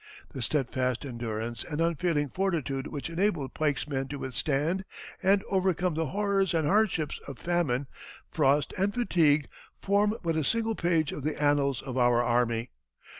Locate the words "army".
12.23-12.71